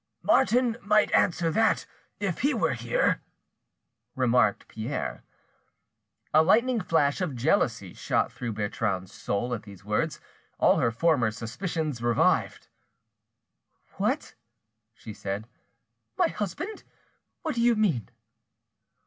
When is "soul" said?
9.13-9.53